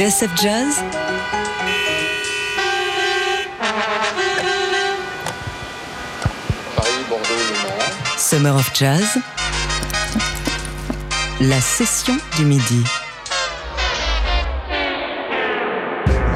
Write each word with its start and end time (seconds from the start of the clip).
TSF 0.00 0.30
Jazz 0.42 0.76
Paris, 6.74 6.88
Bordeaux, 7.06 7.24
Le 7.28 7.68
Mans. 7.68 8.16
Summer 8.16 8.56
of 8.56 8.70
Jazz 8.74 9.18
La 11.42 11.60
session 11.60 12.14
du 12.38 12.46
midi. 12.46 12.82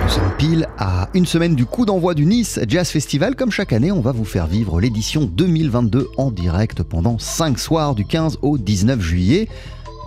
Nous 0.02 0.10
sommes 0.10 0.34
pile 0.36 0.68
à 0.76 1.08
une 1.14 1.24
semaine 1.24 1.54
du 1.54 1.64
coup 1.64 1.86
d'envoi 1.86 2.12
du 2.12 2.26
Nice 2.26 2.60
Jazz 2.68 2.90
Festival. 2.90 3.34
Comme 3.34 3.50
chaque 3.50 3.72
année, 3.72 3.90
on 3.90 4.02
va 4.02 4.12
vous 4.12 4.26
faire 4.26 4.46
vivre 4.46 4.78
l'édition 4.78 5.24
2022 5.24 6.10
en 6.18 6.30
direct 6.30 6.82
pendant 6.82 7.18
5 7.18 7.58
soirs 7.58 7.94
du 7.94 8.04
15 8.04 8.40
au 8.42 8.58
19 8.58 9.00
juillet. 9.00 9.48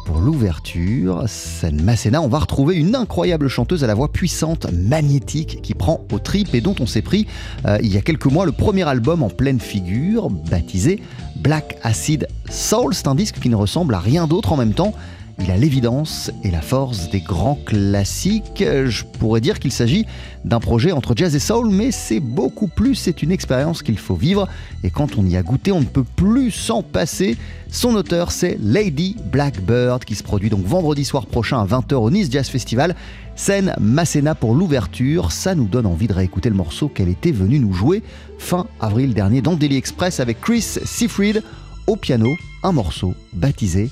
Pour 0.07 0.21
l'ouverture, 0.21 1.25
scène 1.27 1.83
Masséna, 1.83 2.21
on 2.21 2.29
va 2.29 2.39
retrouver 2.39 2.77
une 2.77 2.95
incroyable 2.95 3.49
chanteuse 3.49 3.83
à 3.83 3.87
la 3.87 3.93
voix 3.93 4.09
puissante, 4.09 4.65
magnétique, 4.71 5.61
qui 5.61 5.73
prend 5.73 5.99
au 6.13 6.19
trip 6.19 6.55
et 6.55 6.61
dont 6.61 6.75
on 6.79 6.85
s'est 6.85 7.01
pris 7.01 7.27
euh, 7.65 7.77
il 7.83 7.93
y 7.93 7.97
a 7.97 8.01
quelques 8.01 8.27
mois 8.27 8.45
le 8.45 8.53
premier 8.53 8.87
album 8.87 9.21
en 9.21 9.29
pleine 9.29 9.59
figure, 9.59 10.29
baptisé 10.29 11.01
Black 11.35 11.77
Acid 11.83 12.25
Soul. 12.49 12.93
C'est 12.93 13.09
un 13.09 13.15
disque 13.15 13.39
qui 13.41 13.49
ne 13.49 13.57
ressemble 13.57 13.93
à 13.95 13.99
rien 13.99 14.27
d'autre 14.27 14.53
en 14.53 14.55
même 14.55 14.73
temps. 14.73 14.93
Il 15.39 15.51
a 15.51 15.57
l'évidence 15.57 16.31
et 16.43 16.49
la 16.49 16.61
force 16.61 17.09
des 17.09 17.21
grands 17.21 17.59
classiques. 17.65 18.63
Je 18.63 19.03
pourrais 19.03 19.39
dire 19.39 19.59
qu'il 19.59 19.71
s'agit 19.71 20.05
d'un 20.45 20.59
projet 20.59 20.91
entre 20.91 21.13
jazz 21.15 21.35
et 21.35 21.39
soul, 21.39 21.69
mais 21.69 21.91
c'est 21.91 22.19
beaucoup 22.19 22.67
plus, 22.67 22.95
c'est 22.95 23.21
une 23.21 23.31
expérience 23.31 23.83
qu'il 23.83 23.99
faut 23.99 24.15
vivre. 24.15 24.47
Et 24.83 24.89
quand 24.89 25.17
on 25.17 25.25
y 25.25 25.37
a 25.37 25.43
goûté, 25.43 25.71
on 25.71 25.81
ne 25.81 25.85
peut 25.85 26.03
plus 26.03 26.49
s'en 26.49 26.81
passer. 26.81 27.37
Son 27.69 27.93
auteur, 27.95 28.31
c'est 28.31 28.57
Lady 28.61 29.15
Blackbird, 29.31 30.05
qui 30.05 30.15
se 30.15 30.23
produit 30.23 30.49
donc 30.49 30.65
vendredi 30.65 31.05
soir 31.05 31.27
prochain 31.27 31.59
à 31.59 31.65
20h 31.65 31.95
au 31.95 32.09
Nice 32.09 32.29
Jazz 32.31 32.49
Festival. 32.49 32.95
Scène 33.35 33.75
Masséna 33.79 34.33
pour 34.33 34.55
l'ouverture, 34.55 35.31
ça 35.31 35.53
nous 35.53 35.67
donne 35.67 35.85
envie 35.85 36.07
de 36.07 36.13
réécouter 36.13 36.49
le 36.49 36.55
morceau 36.55 36.87
qu'elle 36.87 37.09
était 37.09 37.31
venue 37.31 37.59
nous 37.59 37.73
jouer 37.73 38.01
fin 38.39 38.65
avril 38.79 39.13
dernier 39.13 39.41
dans 39.41 39.55
Daily 39.55 39.77
Express 39.77 40.19
avec 40.19 40.41
Chris 40.41 40.61
Seafried 40.61 41.43
au 41.85 41.95
piano, 41.95 42.35
un 42.63 42.71
morceau 42.71 43.13
baptisé 43.33 43.91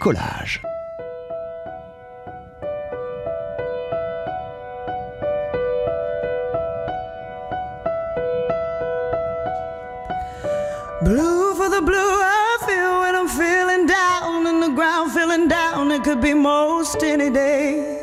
Collage. 0.00 0.62
Blue 11.02 11.54
for 11.54 11.70
the 11.70 11.80
blue 11.80 11.96
I 11.96 12.58
feel 12.66 13.00
when 13.00 13.14
I'm 13.16 13.26
feeling 13.26 13.86
down 13.86 14.46
and 14.46 14.62
the 14.62 14.68
ground 14.68 15.12
feeling 15.12 15.48
down. 15.48 15.90
It 15.90 16.04
could 16.04 16.20
be 16.20 16.34
most 16.34 17.02
any 17.02 17.30
day. 17.30 17.96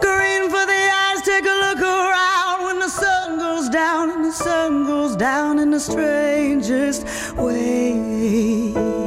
Green 0.00 0.48
for 0.48 0.64
the 0.72 0.82
eyes, 1.04 1.20
take 1.20 1.44
a 1.44 1.56
look 1.64 1.82
around 1.82 2.64
when 2.64 2.78
the 2.78 2.88
sun 2.88 3.38
goes 3.38 3.68
down 3.68 4.10
and 4.12 4.24
the 4.24 4.32
sun 4.32 4.86
goes 4.86 5.16
down 5.16 5.58
in 5.58 5.70
the 5.70 5.80
strangest 5.80 7.06
way. 7.36 9.05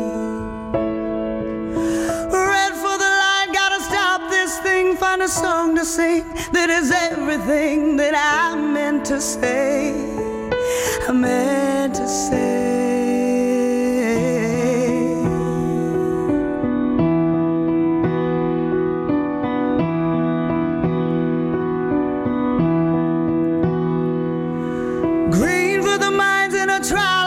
Find 5.19 5.29
a 5.29 5.33
song 5.33 5.75
to 5.75 5.85
sing 5.85 6.23
that 6.53 6.69
is 6.69 6.91
everything 6.91 7.97
that 7.97 8.13
I 8.15 8.55
meant 8.55 9.05
to 9.05 9.19
say. 9.19 9.91
I 11.07 11.11
meant 11.11 11.95
to 11.95 12.07
say. 12.07 12.69
Green 25.31 25.81
for 25.81 25.97
the 25.97 26.11
minds 26.11 26.55
in 26.55 26.69
a 26.69 26.79
trial 26.79 27.18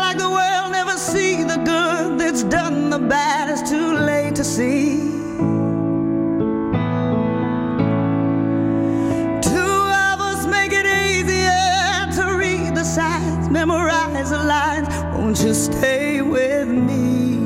the 14.12 14.38
lines. 14.38 14.88
Won't 15.16 15.40
you 15.42 15.54
stay 15.54 16.20
with 16.22 16.68
me? 16.68 17.36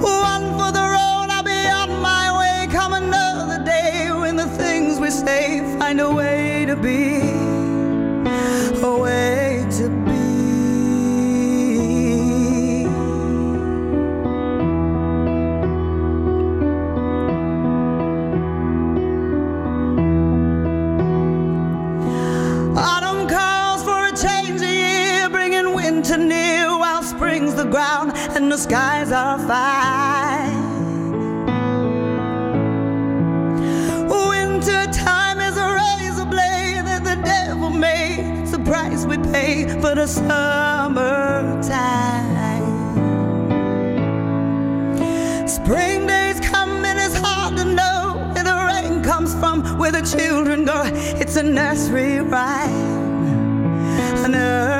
One 0.00 0.44
for 0.58 0.70
the 0.78 0.86
road, 0.96 1.28
I'll 1.30 1.42
be 1.42 1.66
on 1.80 2.00
my 2.00 2.26
way. 2.38 2.68
Come 2.70 2.92
another 2.92 3.64
day 3.64 4.10
when 4.12 4.36
the 4.36 4.46
things 4.46 5.00
we 5.00 5.10
say 5.10 5.60
find 5.78 6.00
a 6.00 6.10
way 6.10 6.66
to 6.66 6.76
be, 6.76 7.21
while 26.12 27.02
spring's 27.02 27.54
the 27.54 27.64
ground 27.64 28.12
and 28.36 28.52
the 28.52 28.58
skies 28.58 29.10
are 29.10 29.38
fine. 29.48 30.52
Winter 34.08 34.92
time 34.92 35.40
is 35.40 35.56
a 35.56 35.72
razor 35.72 36.26
blade 36.26 36.84
that 36.84 37.02
the 37.02 37.16
devil 37.24 37.70
made. 37.70 38.46
The 38.48 38.58
price 38.58 39.06
we 39.06 39.16
pay 39.32 39.66
for 39.80 39.94
the 39.94 40.06
summertime. 40.06 41.62
Spring 45.48 46.06
days 46.06 46.40
come 46.40 46.84
and 46.84 46.98
it's 46.98 47.16
hard 47.18 47.56
to 47.56 47.64
know 47.64 48.32
where 48.34 48.44
the 48.44 48.54
rain 48.66 49.02
comes 49.02 49.34
from, 49.36 49.62
where 49.78 49.92
the 49.92 50.02
children 50.02 50.66
go. 50.66 50.82
It's 50.84 51.36
a 51.36 51.42
nursery 51.42 52.20
rhyme, 52.20 53.48
nursery 54.28 54.71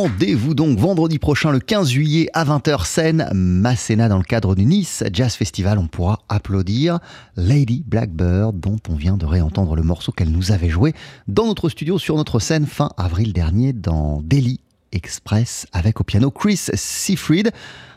Rendez-vous 0.00 0.54
donc 0.54 0.78
vendredi 0.78 1.18
prochain, 1.18 1.52
le 1.52 1.60
15 1.60 1.90
juillet 1.90 2.30
à 2.32 2.46
20h, 2.46 2.86
scène 2.86 3.28
Masséna 3.34 4.08
dans 4.08 4.16
le 4.16 4.24
cadre 4.24 4.54
du 4.54 4.64
Nice 4.64 5.04
Jazz 5.12 5.34
Festival. 5.34 5.76
On 5.76 5.88
pourra 5.88 6.20
applaudir 6.30 7.00
Lady 7.36 7.84
Blackbird, 7.86 8.58
dont 8.58 8.78
on 8.88 8.94
vient 8.94 9.18
de 9.18 9.26
réentendre 9.26 9.76
le 9.76 9.82
morceau 9.82 10.10
qu'elle 10.10 10.30
nous 10.30 10.52
avait 10.52 10.70
joué 10.70 10.94
dans 11.28 11.44
notre 11.44 11.68
studio 11.68 11.98
sur 11.98 12.16
notre 12.16 12.38
scène 12.38 12.64
fin 12.64 12.88
avril 12.96 13.34
dernier 13.34 13.74
dans 13.74 14.22
Delhi 14.24 14.60
Express 14.92 15.66
avec 15.70 16.00
au 16.00 16.04
piano 16.04 16.30
Chris 16.30 16.68
Seafried. 16.72 17.50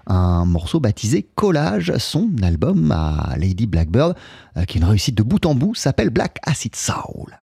Un 0.05 0.43
morceau 0.43 0.81
baptisé 0.81 1.25
Collage, 1.35 1.93
son 1.99 2.31
album 2.41 2.91
à 2.91 3.35
Lady 3.37 3.65
Blackbird, 3.65 4.17
euh, 4.57 4.65
qui 4.65 4.77
est 4.77 4.81
une 4.81 4.87
réussite 4.87 5.15
de 5.15 5.23
bout 5.23 5.45
en 5.45 5.55
bout, 5.55 5.73
s'appelle 5.73 6.09
Black 6.09 6.37
Acid 6.43 6.75
Soul. 6.75 7.39